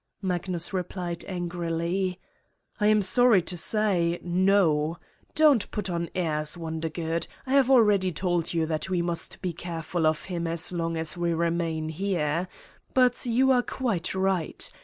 Magnus 0.23 0.73
replied 0.73 1.23
angrily: 1.27 2.19
"I 2.79 2.87
am 2.87 3.03
sorry 3.03 3.43
to 3.43 3.55
say, 3.55 4.19
no. 4.23 4.97
Don't 5.35 5.69
put 5.69 5.91
on 5.91 6.09
airs, 6.15 6.57
Wondergood: 6.57 7.27
I 7.45 7.51
have 7.51 7.69
already 7.69 8.11
told 8.11 8.51
you 8.51 8.65
that 8.65 8.89
we 8.89 9.03
must 9.03 9.43
be 9.43 9.53
careful 9.53 10.07
of 10.07 10.25
him 10.25 10.47
as 10.47 10.71
long 10.71 10.97
as 10.97 11.17
we 11.17 11.35
remain 11.35 11.89
here. 11.89 12.47
But 12.95 13.27
you 13.27 13.51
are 13.51 13.61
quite 13.61 14.15
right. 14.15 14.67